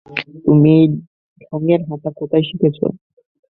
[0.45, 0.85] তুমি এই
[1.43, 2.77] ঢংয়ের হাটা কোথায় শিখেছ?